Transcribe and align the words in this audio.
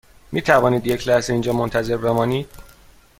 می 0.31 0.41
توانید 0.41 0.87
یک 0.87 1.07
لحظه 1.07 1.33
اینجا 1.33 1.53
منتظر 1.53 1.97
بمانید؟ 1.97 2.49